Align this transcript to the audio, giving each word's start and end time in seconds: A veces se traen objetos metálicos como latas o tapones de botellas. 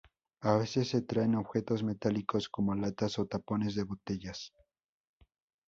A 0.41 0.57
veces 0.57 0.87
se 0.87 1.03
traen 1.03 1.35
objetos 1.35 1.83
metálicos 1.83 2.49
como 2.49 2.73
latas 2.73 3.19
o 3.19 3.27
tapones 3.27 3.75
de 3.75 3.83
botellas. 3.83 4.51